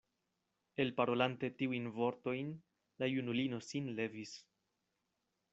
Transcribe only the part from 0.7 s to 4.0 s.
Elparolante tiujn vortojn, la junulino sin